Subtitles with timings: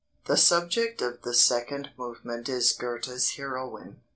[0.25, 4.01] "The subject of the second movement is Goethe's heroine.